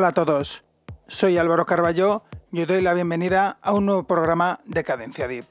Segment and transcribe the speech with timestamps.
[0.00, 0.64] Hola a todos,
[1.08, 5.44] soy Álvaro Carballo y os doy la bienvenida a un nuevo programa de Cadencia Deep.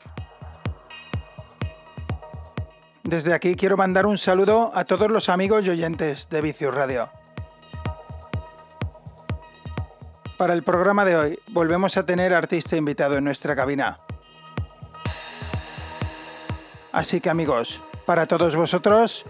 [3.04, 7.12] Desde aquí quiero mandar un saludo a todos los amigos y oyentes de Vicius Radio.
[10.36, 14.00] Para el programa de hoy volvemos a tener artista invitado en nuestra cabina.
[16.92, 19.28] Así que amigos, para todos vosotros,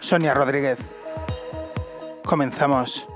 [0.00, 0.78] Sonia Rodríguez.
[2.24, 3.10] Comenzamos.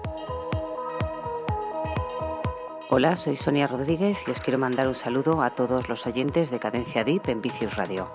[2.95, 6.59] Hola, soy Sonia Rodríguez y os quiero mandar un saludo a todos los oyentes de
[6.59, 8.11] Cadencia Deep en Vicius Radio.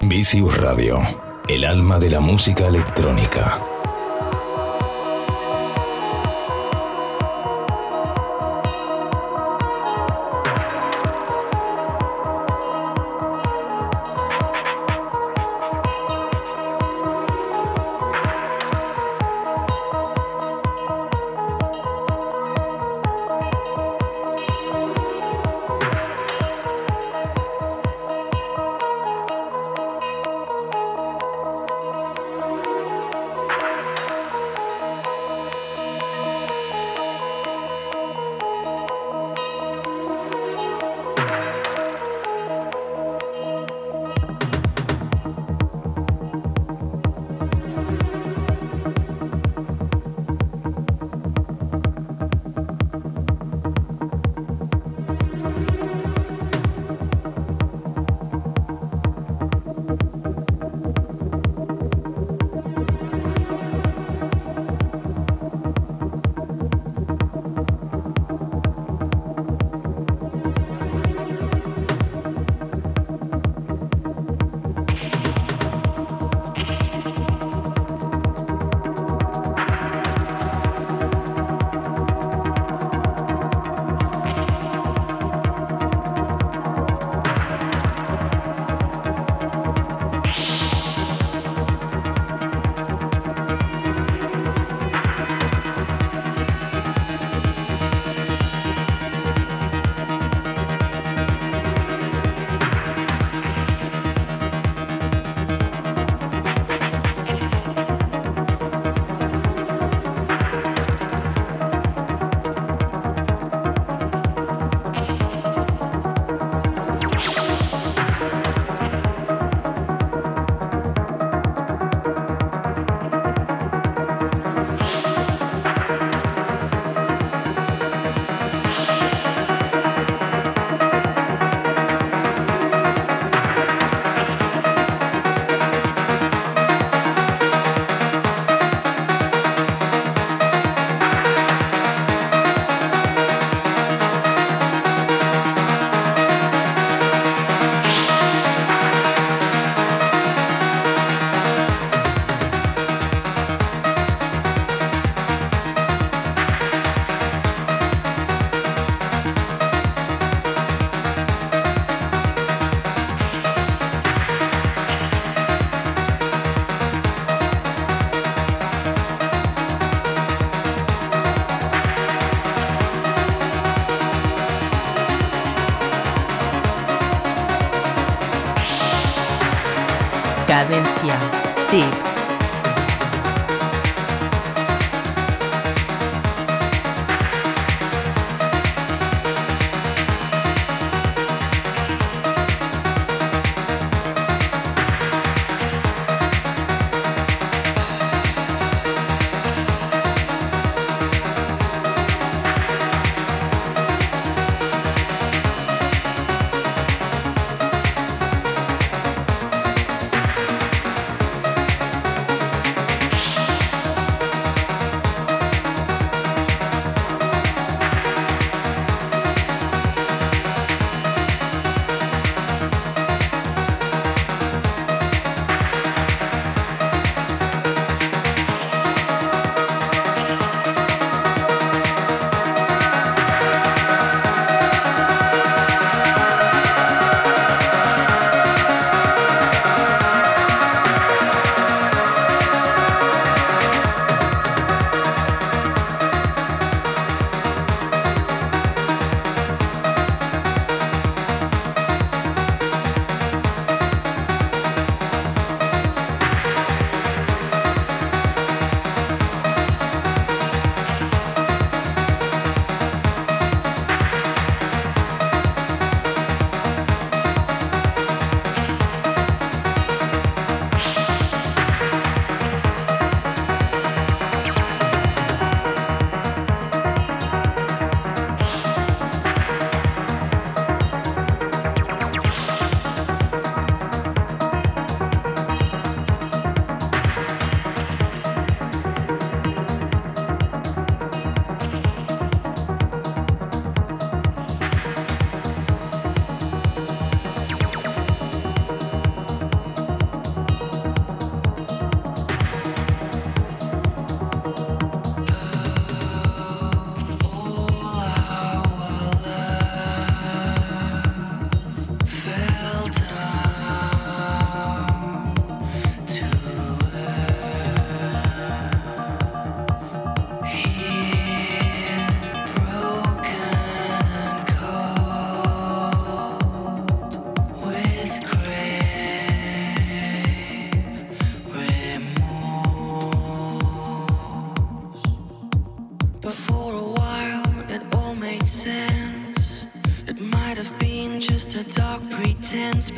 [0.00, 0.98] Vicius Radio,
[1.46, 3.75] el alma de la música electrónica.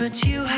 [0.08, 0.57] what you have.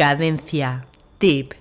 [0.00, 0.82] Cadencia.
[1.18, 1.59] Tip.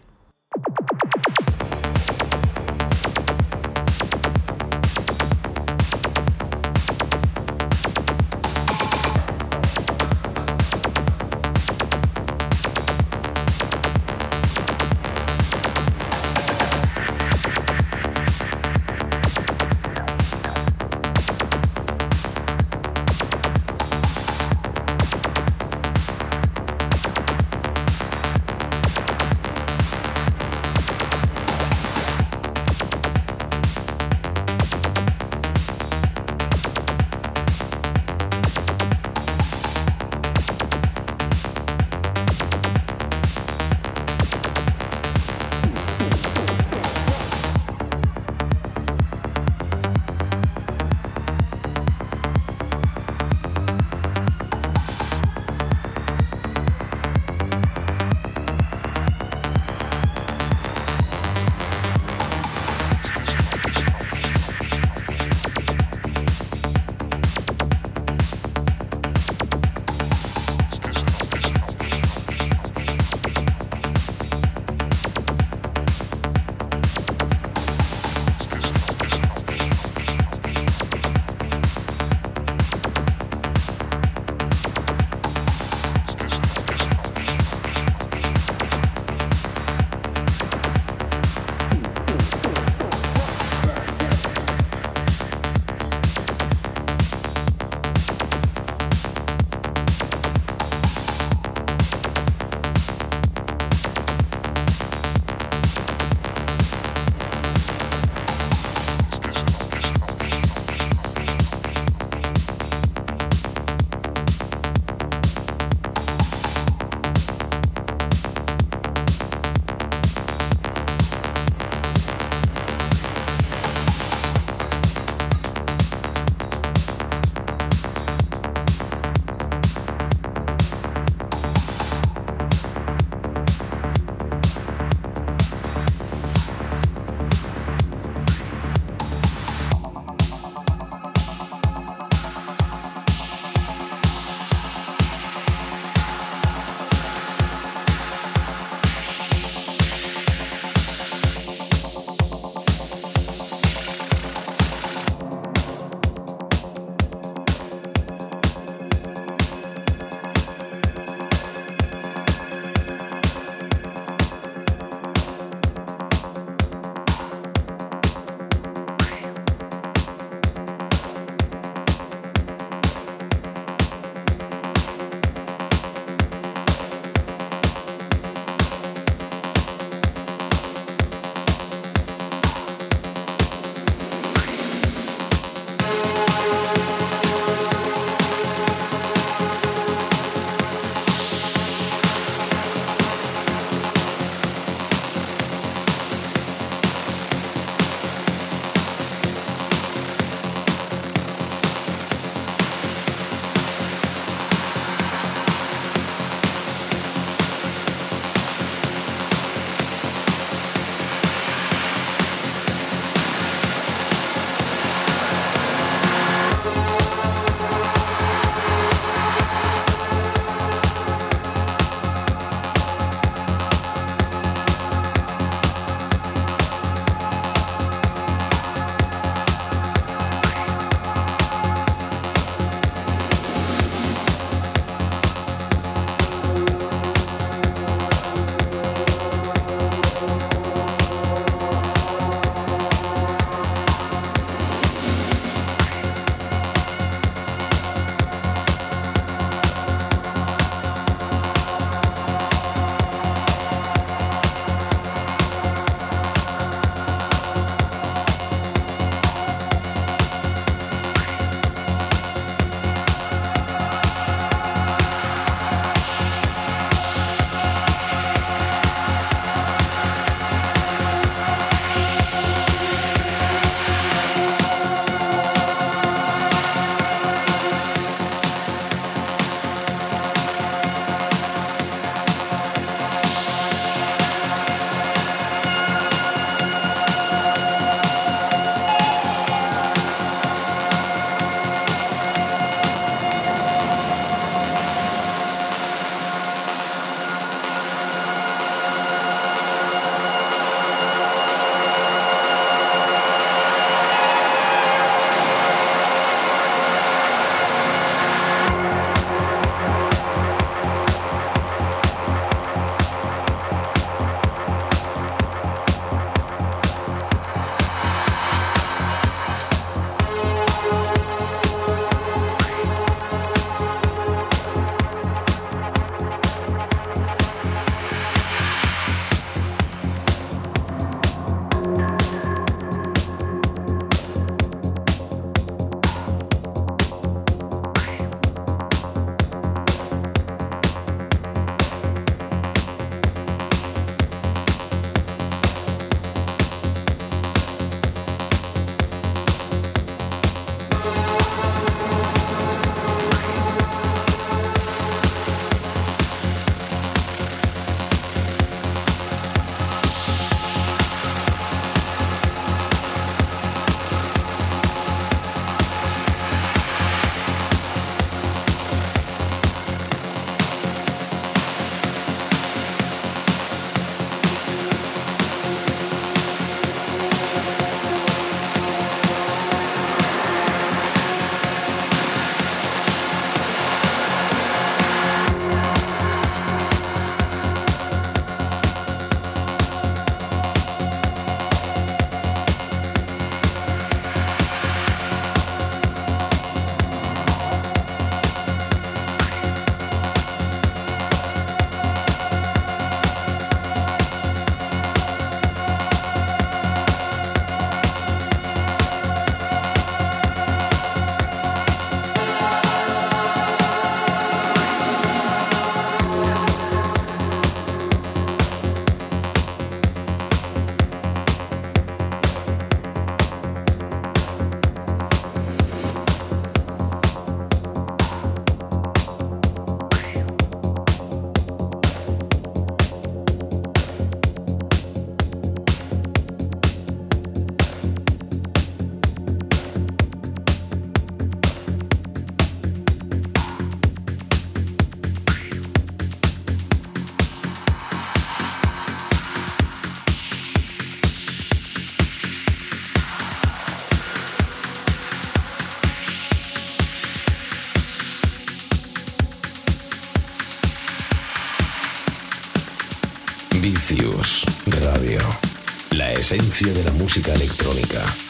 [466.55, 468.48] Esencia de la música electrónica.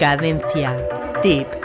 [0.00, 0.72] Cadencia.
[1.20, 1.59] Tip.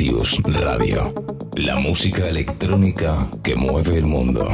[0.00, 1.12] Radio.
[1.56, 4.48] La música electrónica que mueve el mundo.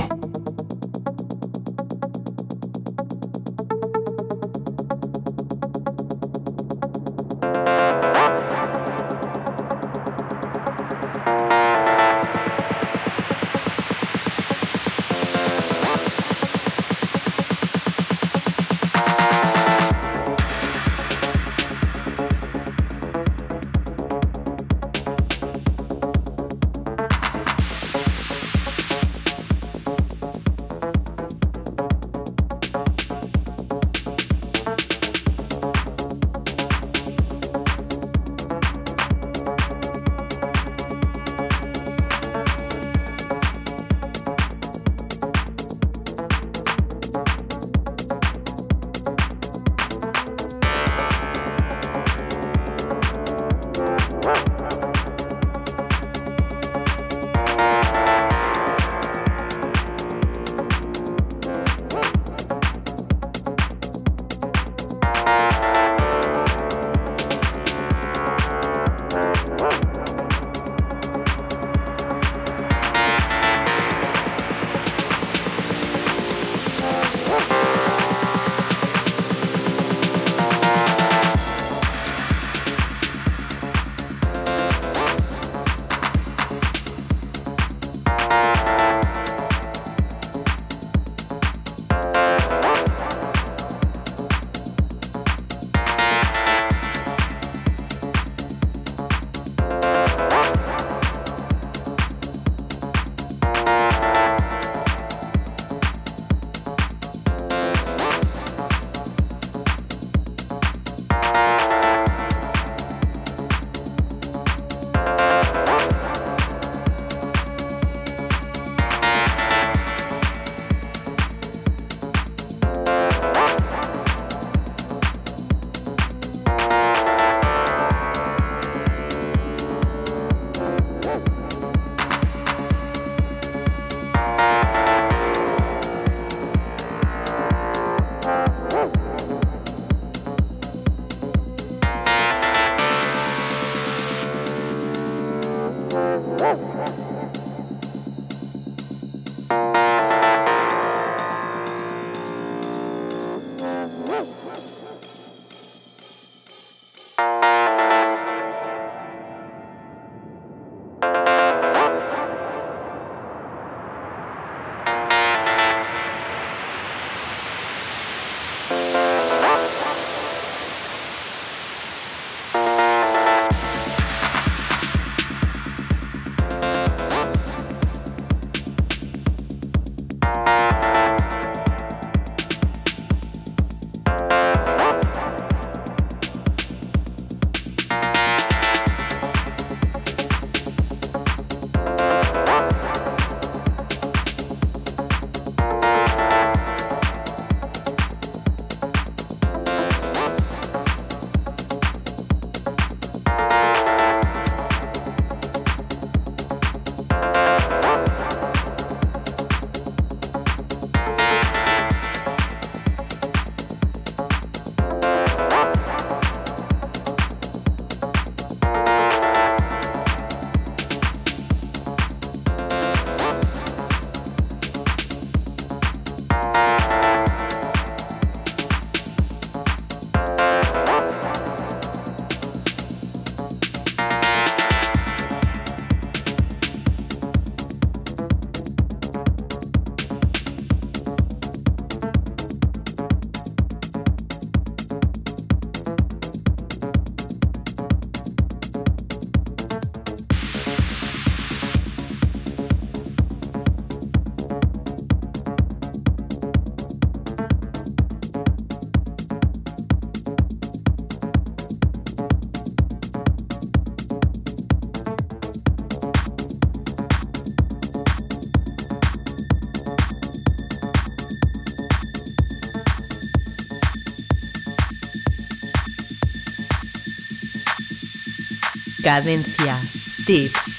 [279.07, 279.79] Cadencia.
[280.27, 280.76] Tip.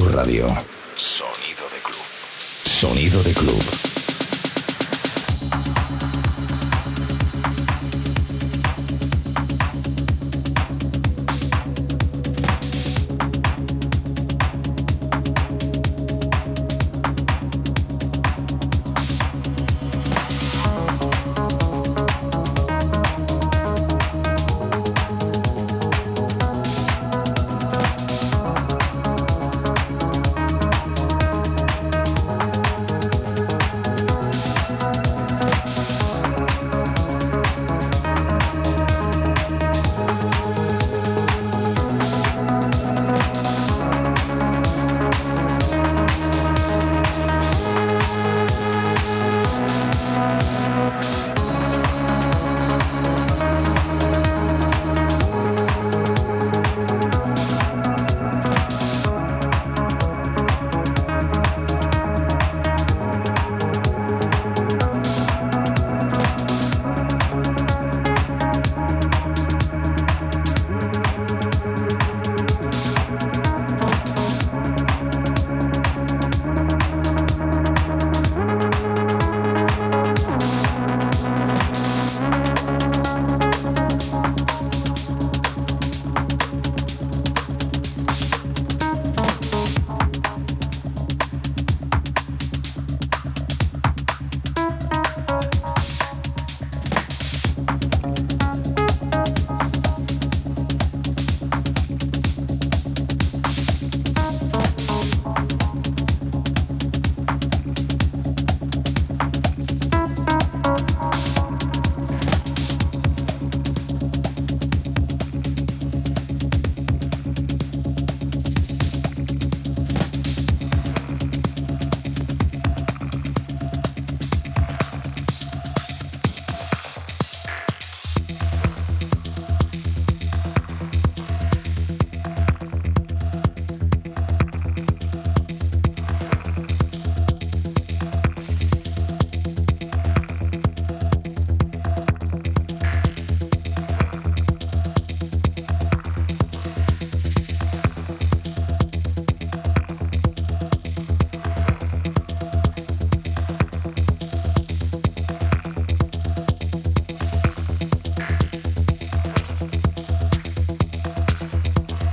[0.00, 0.71] Radio.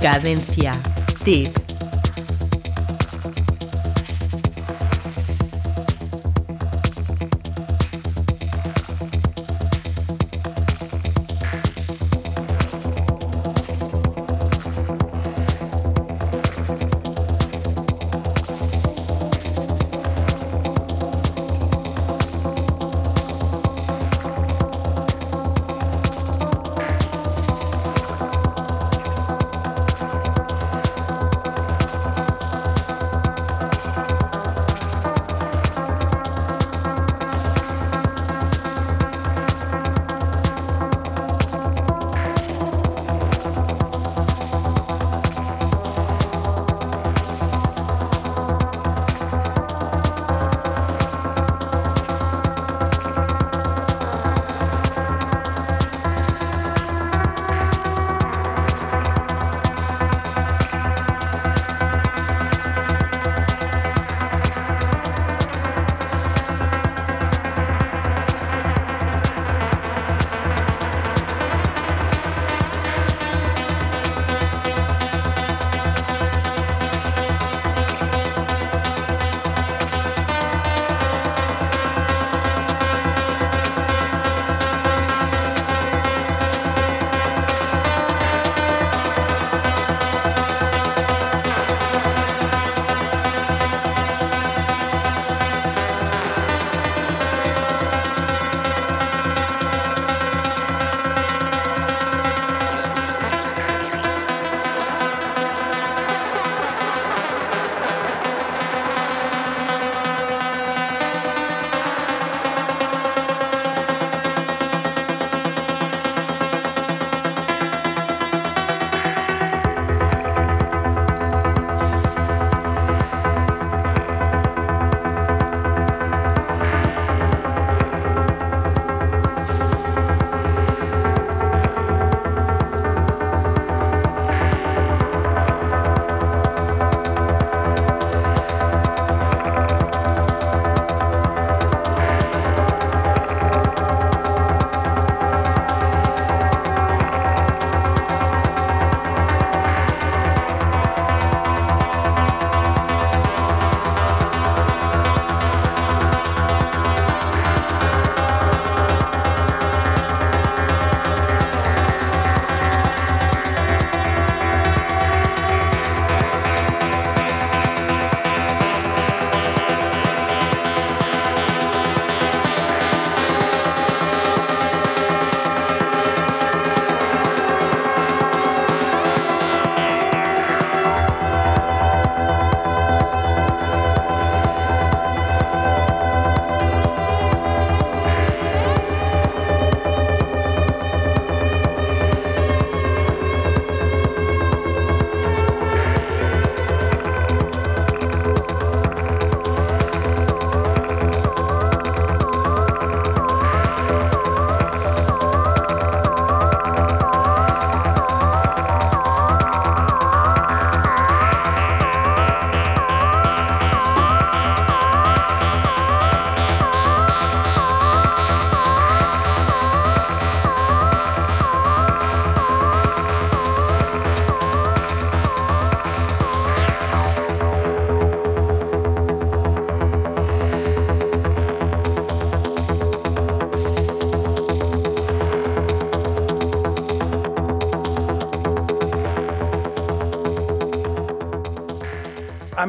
[0.00, 0.72] Cadencia.
[1.24, 1.59] Tip.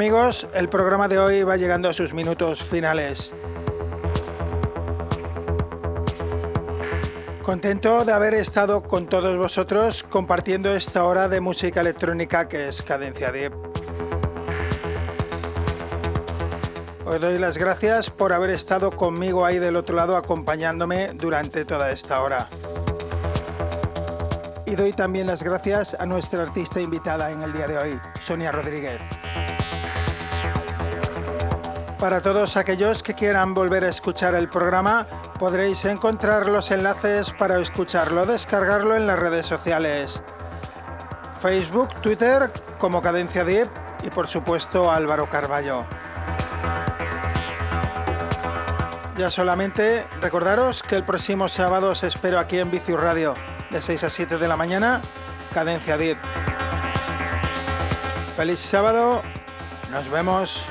[0.02, 3.32] Amigos, el programa de hoy va llegando a sus minutos finales.
[7.44, 12.82] Contento de haber estado con todos vosotros compartiendo esta hora de música electrónica que es
[12.82, 13.54] Cadencia Deep.
[17.06, 21.92] Os doy las gracias por haber estado conmigo ahí del otro lado acompañándome durante toda
[21.92, 22.50] esta hora.
[24.66, 28.52] Y doy también las gracias a nuestra artista invitada en el día de hoy, Sonia
[28.52, 29.00] Rodríguez.
[32.02, 35.06] Para todos aquellos que quieran volver a escuchar el programa,
[35.38, 40.24] podréis encontrar los enlaces para escucharlo, descargarlo en las redes sociales.
[41.40, 43.70] Facebook, Twitter, como Cadencia Deep
[44.02, 45.86] y por supuesto Álvaro Carballo.
[49.16, 53.36] Ya solamente recordaros que el próximo sábado os espero aquí en Vicius Radio,
[53.70, 55.02] de 6 a 7 de la mañana,
[55.54, 56.18] Cadencia 10.
[58.36, 59.22] Feliz sábado,
[59.92, 60.66] nos vemos.